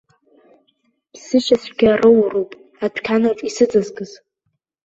[1.11, 2.51] Ԥсышьацәгьа роуроуп,
[2.83, 4.11] адәқьанаҿ исыҵазкыз.